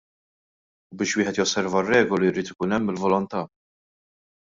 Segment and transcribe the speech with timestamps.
[0.95, 3.49] U biex wieħed josserva r-regoli jrid ikun hemm il-volontá.